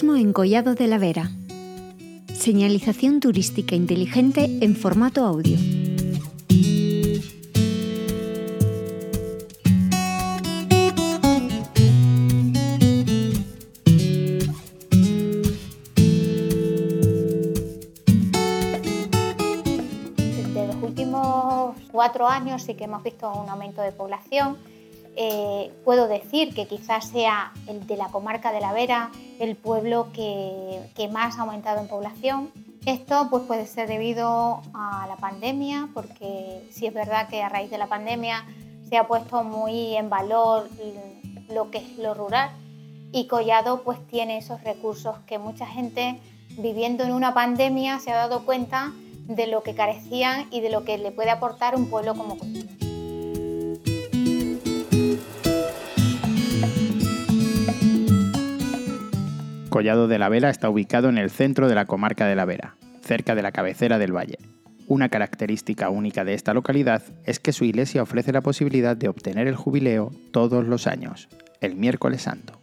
[0.00, 1.30] Turismo en Collado de la Vera.
[2.32, 5.58] Señalización turística inteligente en formato audio.
[20.16, 24.56] Desde los últimos cuatro años sí que hemos visto un aumento de población
[25.16, 30.08] eh, puedo decir que quizás sea el de la comarca de la Vera el pueblo
[30.12, 32.50] que, más ha aumentado en población.
[32.86, 37.70] Esto pues, puede ser debido a la pandemia, porque sí es verdad que a raíz
[37.70, 38.46] de la pandemia
[38.88, 40.68] se ha puesto muy en valor
[41.48, 42.50] lo que es lo rural
[43.12, 46.20] y Collado pues tiene esos recursos que mucha gente
[46.58, 48.92] viviendo en una pandemia se ha dado cuenta
[49.26, 52.79] de lo que carecían y de lo que le puede aportar un pueblo como Collado.
[59.80, 62.76] Collado de la Vera está ubicado en el centro de la comarca de la Vera,
[63.00, 64.36] cerca de la cabecera del valle.
[64.88, 69.46] Una característica única de esta localidad es que su iglesia ofrece la posibilidad de obtener
[69.46, 71.30] el jubileo todos los años,
[71.62, 72.60] el miércoles santo.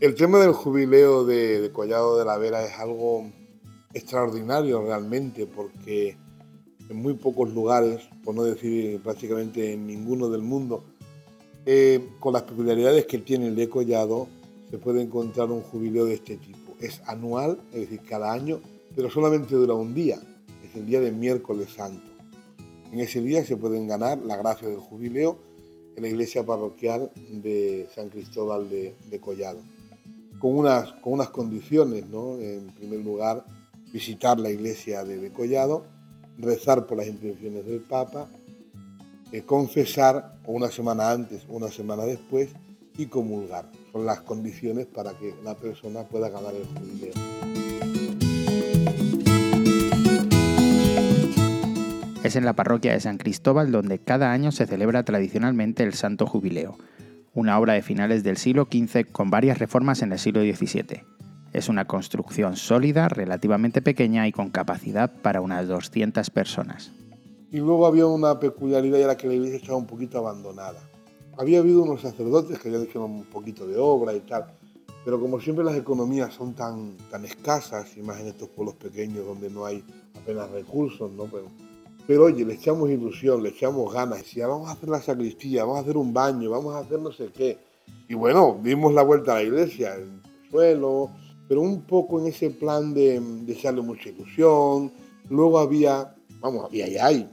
[0.00, 3.30] El tema del jubileo de, Collado de la Vera es algo
[3.92, 6.16] extraordinario realmente porque
[6.90, 10.82] en muy pocos lugares, por no decir prácticamente en ninguno del mundo,
[11.64, 14.26] eh, con las peculiaridades que tiene el de Collado,
[14.74, 16.74] se puede encontrar un jubileo de este tipo.
[16.80, 18.58] Es anual, es decir, cada año,
[18.96, 20.18] pero solamente dura un día,
[20.64, 22.02] es el día de miércoles santo.
[22.90, 25.38] En ese día se pueden ganar la gracia del jubileo
[25.94, 29.60] en la iglesia parroquial de San Cristóbal de, Collado,
[30.40, 32.40] con unas, con unas condiciones, ¿no?
[32.40, 33.44] En primer lugar,
[33.92, 35.84] visitar la iglesia de, Collado,
[36.36, 38.28] rezar por las intenciones del Papa,
[39.30, 42.48] eh, confesar una semana antes o una semana después
[42.96, 43.66] y comulgar.
[43.92, 47.12] Son las condiciones para que la persona pueda ganar el jubileo.
[52.22, 56.26] Es en la parroquia de San Cristóbal donde cada año se celebra tradicionalmente el Santo
[56.26, 56.78] Jubileo,
[57.34, 61.02] una obra de finales del siglo XV con varias reformas en el siglo XVII.
[61.52, 66.92] Es una construcción sólida, relativamente pequeña y con capacidad para unas 200 personas.
[67.52, 70.80] Y luego había una peculiaridad y era que la iglesia estaba un poquito abandonada
[71.36, 74.46] había habido unos sacerdotes que habían hecho un poquito de obra y tal,
[75.04, 79.26] pero como siempre las economías son tan, tan escasas, y más en estos pueblos pequeños
[79.26, 79.84] donde no hay
[80.14, 81.24] apenas recursos, ¿no?
[81.24, 81.46] Pero,
[82.06, 85.78] pero oye, le echamos ilusión, le echamos ganas, decía, vamos a hacer la sacristía, vamos
[85.78, 87.58] a hacer un baño, vamos a hacer no sé qué.
[88.08, 90.20] Y bueno, dimos la vuelta a la iglesia, el
[90.50, 91.10] suelo,
[91.48, 94.90] pero un poco en ese plan de, de echarle mucha ilusión.
[95.28, 97.30] Luego había, vamos, había y hay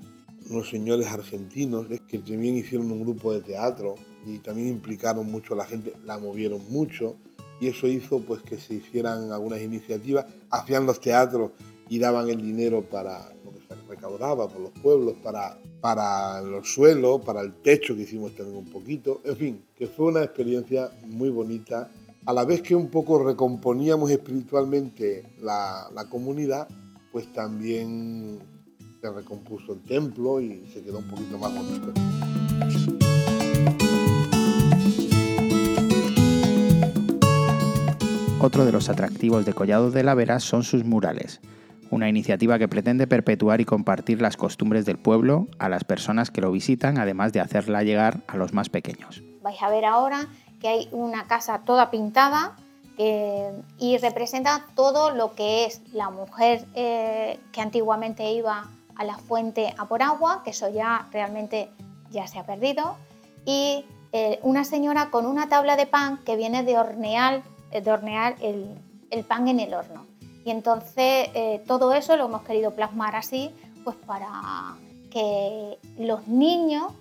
[0.49, 5.57] unos señores argentinos que también hicieron un grupo de teatro y también implicaron mucho a
[5.57, 7.15] la gente, la movieron mucho
[7.59, 11.51] y eso hizo pues que se hicieran algunas iniciativas, hacían los teatros
[11.89, 16.73] y daban el dinero para lo que se recaudaba por los pueblos, para, para los
[16.73, 20.89] suelos, para el techo que hicimos también un poquito, en fin, que fue una experiencia
[21.05, 21.91] muy bonita,
[22.25, 26.67] a la vez que un poco recomponíamos espiritualmente la, la comunidad,
[27.11, 28.39] pues también
[29.01, 31.91] se recompuso el templo y se quedó un poquito más bonito.
[38.39, 41.41] Otro de los atractivos de Collado de la Vera son sus murales,
[41.89, 46.41] una iniciativa que pretende perpetuar y compartir las costumbres del pueblo a las personas que
[46.41, 49.23] lo visitan, además de hacerla llegar a los más pequeños.
[49.41, 50.27] Vais a ver ahora
[50.59, 52.55] que hay una casa toda pintada
[52.97, 58.69] eh, y representa todo lo que es la mujer eh, que antiguamente iba
[59.01, 61.71] a la fuente a por agua, que eso ya realmente
[62.11, 62.95] ya se ha perdido,
[63.45, 67.41] y eh, una señora con una tabla de pan que viene de hornear,
[67.71, 70.05] eh, de hornear el, pan en el horno.
[70.45, 73.51] Y entonces eh, todo eso lo hemos querido plasmar así,
[73.83, 74.75] pues para
[75.09, 76.93] que los niños,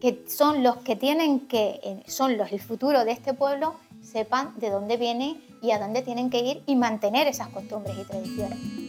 [0.00, 4.68] que son los que tienen que, son los el futuro de este pueblo, sepan de
[4.68, 8.85] dónde vienen y a dónde tienen que ir y mantener esas costumbres y tradiciones.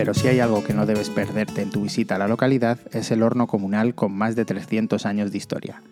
[0.00, 3.10] Pero si hay algo que no debes perderte en tu visita a la localidad es
[3.10, 5.82] el horno comunal con más de 300 años de historia.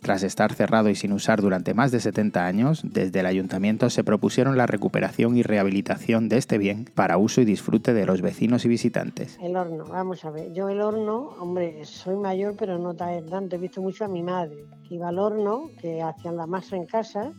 [0.00, 4.02] Tras estar cerrado y sin usar durante más de 70 años, desde el ayuntamiento se
[4.02, 8.64] propusieron la recuperación y rehabilitación de este bien para uso y disfrute de los vecinos
[8.64, 9.38] y visitantes.
[9.40, 13.58] El horno, vamos a ver, yo el horno, hombre, soy mayor pero no tanto, he
[13.60, 14.64] visto mucho a mi madre.
[14.90, 17.30] Iba al horno, que hacían la masa en casa,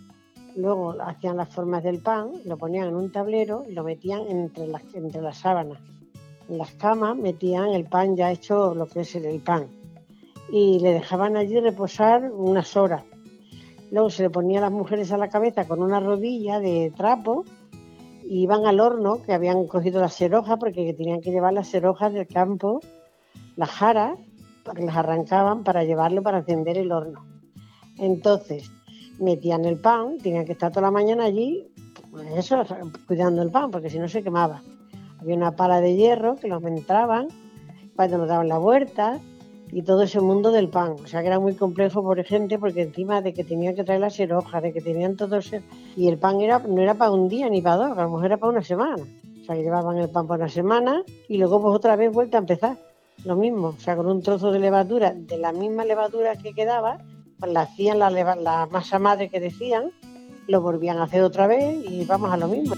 [0.55, 4.67] luego hacían las formas del pan, lo ponían en un tablero y lo metían entre
[4.67, 5.81] las, entre las sábanas
[6.49, 9.67] en las camas metían el pan ya hecho, lo que es el pan.
[10.51, 13.03] y le dejaban allí reposar unas horas.
[13.91, 17.45] Luego se le ponía a las mujeres a la cabeza con una rodilla de trapo
[18.23, 22.13] y iban al horno, que habían cogido las serojas, porque tenían que llevar las serojas
[22.13, 22.79] del campo,
[23.55, 24.17] las jaras,
[24.75, 27.25] que las arrancaban para llevarlo para encender el horno.
[27.97, 28.71] Entonces,
[29.19, 31.67] metían el pan, tenían que estar toda la mañana allí,
[32.11, 32.63] pues eso,
[33.07, 34.61] cuidando el pan, porque si no se quemaba.
[35.25, 37.29] Había una pala de hierro que los entraban
[37.95, 39.19] cuando nos daban la vuelta
[39.71, 40.97] y todo ese mundo del pan.
[41.03, 44.01] O sea que era muy complejo por gente porque encima de que tenían que traer
[44.01, 45.63] las serojas, de que tenían todo ese...
[45.97, 48.25] Y el pan era, no era para un día ni para dos, a lo mejor
[48.25, 49.01] era para una semana.
[49.01, 52.37] O sea que llevaban el pan para una semana y luego pues otra vez vuelta
[52.37, 52.77] a empezar.
[53.23, 56.99] Lo mismo, o sea, con un trozo de levadura, de la misma levadura que quedaba,
[57.39, 59.89] pues la hacían la, la masa madre que decían,
[60.47, 62.75] lo volvían a hacer otra vez y vamos a lo mismo.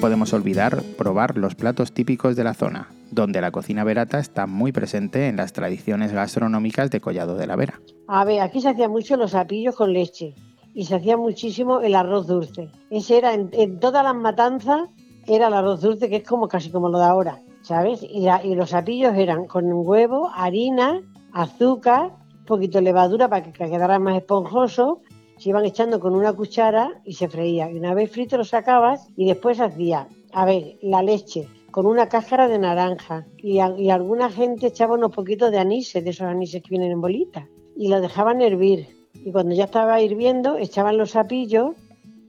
[0.00, 4.72] Podemos olvidar probar los platos típicos de la zona, donde la cocina verata está muy
[4.72, 7.80] presente en las tradiciones gastronómicas de Collado de la Vera.
[8.08, 10.34] A ver, aquí se hacían mucho los apillos con leche
[10.74, 12.70] y se hacía muchísimo el arroz dulce.
[12.90, 14.88] Ese era en, todas las matanzas,
[15.26, 18.02] era el arroz dulce, que es como casi como lo de ahora, ¿sabes?
[18.02, 21.02] Y, los apillos eran con huevo, harina,
[21.34, 22.12] azúcar,
[22.46, 25.02] poquito de levadura para que quedara más esponjoso
[25.40, 27.70] se iban echando con una cuchara y se freía.
[27.70, 32.08] Y una vez frito lo sacabas y después hacía, a ver, la leche con una
[32.08, 36.70] cáscara de naranja y, alguna gente echaba unos poquitos de anís, de esos anises que
[36.70, 37.44] vienen en bolitas,
[37.74, 38.88] y lo dejaban hervir.
[39.14, 41.74] Y cuando ya estaba hirviendo, echaban los sapillos,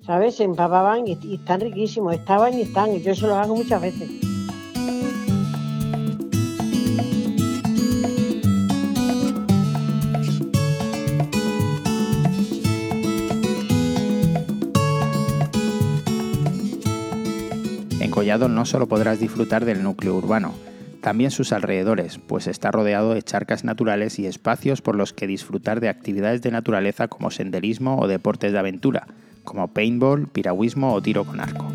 [0.06, 0.36] ¿sabes?
[0.36, 2.96] Se empapaban y, y están riquísimos, estaban y están.
[3.00, 4.31] Yo eso lo hago muchas veces.
[18.22, 20.54] No solo podrás disfrutar del núcleo urbano,
[21.02, 25.80] también sus alrededores, pues está rodeado de charcas naturales y espacios por los que disfrutar
[25.80, 29.08] de actividades de naturaleza como senderismo o deportes de aventura,
[29.44, 31.66] como paintball, piragüismo o tiro con arco.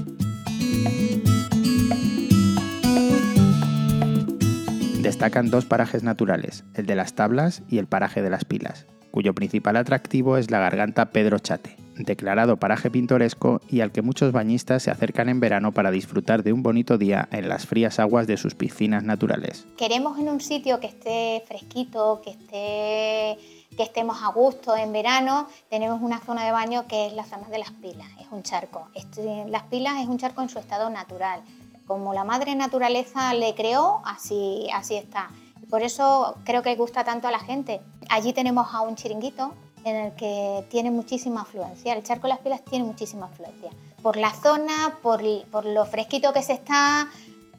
[5.01, 9.35] Destacan dos parajes naturales, el de las tablas y el paraje de las pilas, cuyo
[9.35, 14.83] principal atractivo es la garganta Pedro Chate, declarado paraje pintoresco y al que muchos bañistas
[14.83, 18.37] se acercan en verano para disfrutar de un bonito día en las frías aguas de
[18.37, 19.67] sus piscinas naturales.
[19.77, 25.49] Queremos en un sitio que esté fresquito, que esté que estemos a gusto en verano,
[25.69, 28.89] tenemos una zona de baño que es la zona de las pilas, es un charco.
[28.95, 31.43] Este, las pilas es un charco en su estado natural.
[31.87, 35.29] Como la madre naturaleza le creó, así, así está.
[35.69, 37.81] Por eso creo que gusta tanto a la gente.
[38.09, 39.53] Allí tenemos a un chiringuito
[39.87, 41.95] en el que tiene muchísima afluencia.
[41.95, 43.71] El charco de las pilas tiene muchísima afluencia.
[44.03, 47.09] Por la zona, por, lo fresquito que se está,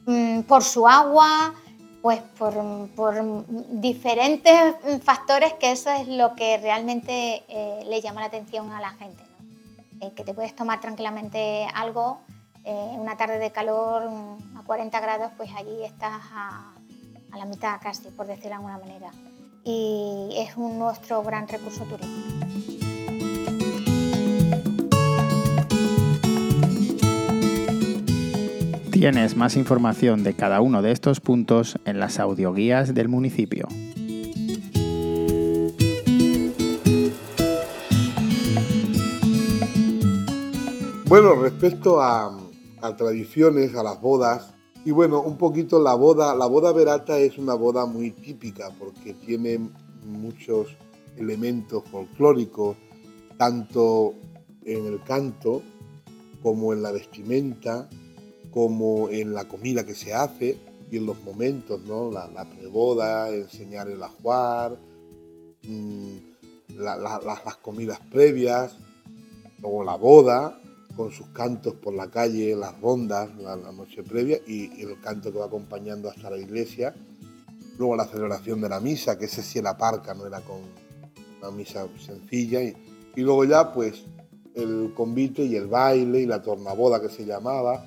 [0.04, 1.54] mm, por su agua,
[2.02, 2.54] pues por,
[2.94, 3.14] por,
[3.70, 8.90] diferentes factores que eso es lo que realmente eh, le llama la atención a la
[8.90, 9.22] gente.
[10.02, 12.20] Eh, que te puedes tomar tranquilamente algo,
[12.64, 16.74] eh, una tarde de calor mm, a 40 grados, pues allí estás a,
[17.32, 19.10] a la mitad casi, por decirlo de alguna manera
[19.70, 22.46] y es un, nuestro gran recurso turístico.
[28.90, 33.68] Tienes más información de cada uno de estos puntos en las audioguías del municipio.
[41.04, 42.38] Bueno, respecto a,
[42.80, 47.38] a tradiciones, a las bodas, y bueno, un poquito la boda, la boda verata es
[47.38, 49.58] una boda muy típica porque tiene
[50.04, 50.68] muchos
[51.16, 52.76] elementos folclóricos,
[53.36, 54.14] tanto
[54.64, 55.62] en el canto
[56.42, 57.88] como en la vestimenta,
[58.50, 60.58] como en la comida que se hace
[60.90, 62.10] y en los momentos, ¿no?
[62.10, 64.78] La, preboda, enseñar el ajuar,
[65.64, 66.16] mm,
[66.76, 68.76] las comidas previas,
[69.60, 70.60] luego la boda,
[70.98, 75.38] con sus cantos por la calle, las rondas, la, noche previa y, el canto que
[75.38, 76.92] va acompañando hasta la iglesia.
[77.78, 80.56] Luego la celebración de la misa, que ese sí era parca, no era con
[81.40, 82.60] una misa sencilla.
[82.64, 82.74] Y,
[83.14, 84.06] y luego ya pues
[84.56, 87.86] el convite y el baile y la tornaboda que se llamaba.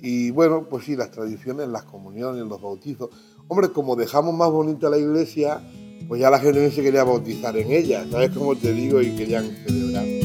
[0.00, 3.10] Y bueno, pues sí, las tradiciones, las comuniones, los bautizos.
[3.48, 5.60] Hombre, como dejamos más bonita la iglesia,
[6.06, 9.02] pues ya la gente se quería bautizar en ella, ¿sabes cómo te digo?
[9.02, 10.21] Y querían celebrar.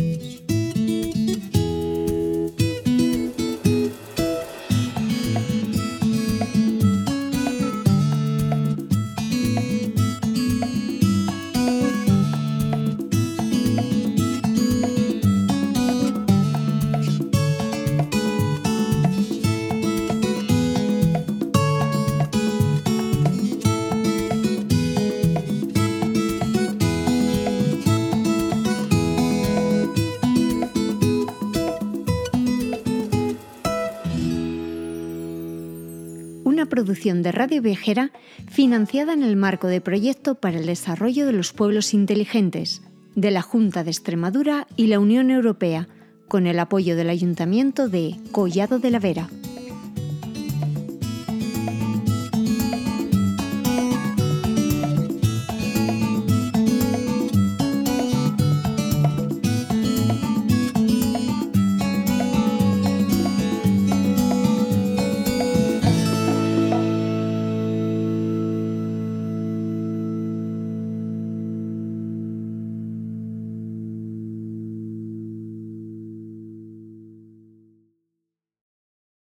[36.78, 38.12] Producción de Radio Viajera
[38.52, 42.84] financiada en el marco de Proyecto para el Desarrollo de los Pueblos Inteligentes
[43.16, 45.88] de la Junta de Extremadura y la Unión Europea,
[46.28, 49.28] con el apoyo del Ayuntamiento de Collado de la Vera.